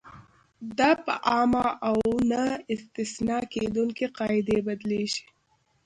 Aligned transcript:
دا 0.79 0.91
په 1.05 1.13
عامې 1.29 1.67
او 1.87 1.97
نه 2.29 2.43
استثنا 2.73 3.37
کېدونکې 3.53 4.05
قاعدې 4.17 4.57
بدلیږي. 4.67 5.23